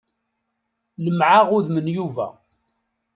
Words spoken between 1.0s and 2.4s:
Lemmɛeɣ udem n Yuba.